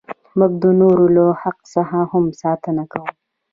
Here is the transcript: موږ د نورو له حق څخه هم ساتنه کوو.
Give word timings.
موږ 0.37 0.51
د 0.61 0.63
نورو 0.81 1.05
له 1.15 1.25
حق 1.41 1.57
څخه 1.73 1.99
هم 2.11 2.25
ساتنه 2.41 2.83
کوو. 2.91 3.09